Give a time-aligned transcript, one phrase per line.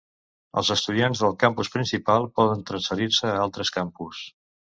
[0.61, 4.27] Els estudiants del Campus Principal poden transferir-se a altres campus.